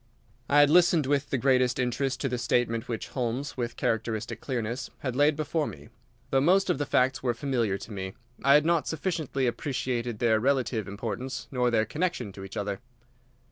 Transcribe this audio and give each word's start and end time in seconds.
I 0.49 0.61
had 0.61 0.71
listened 0.71 1.05
with 1.05 1.29
the 1.29 1.37
greatest 1.37 1.77
interest 1.77 2.19
to 2.21 2.27
the 2.27 2.39
statement 2.39 2.87
which 2.87 3.09
Holmes, 3.09 3.55
with 3.55 3.77
characteristic 3.77 4.41
clearness, 4.41 4.89
had 5.01 5.15
laid 5.15 5.35
before 5.35 5.67
me. 5.67 5.89
Though 6.31 6.41
most 6.41 6.71
of 6.71 6.79
the 6.79 6.87
facts 6.87 7.21
were 7.21 7.35
familiar 7.35 7.77
to 7.77 7.91
me, 7.91 8.15
I 8.43 8.55
had 8.55 8.65
not 8.65 8.87
sufficiently 8.87 9.45
appreciated 9.45 10.17
their 10.17 10.39
relative 10.39 10.87
importance, 10.87 11.47
nor 11.51 11.69
their 11.69 11.85
connection 11.85 12.31
to 12.31 12.43
each 12.43 12.57
other. 12.57 12.79